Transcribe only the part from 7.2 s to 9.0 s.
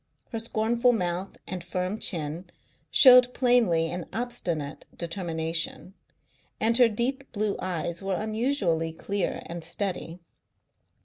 blue eyes were unusually